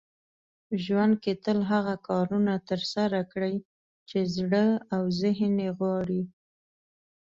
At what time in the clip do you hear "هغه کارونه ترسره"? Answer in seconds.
1.71-3.19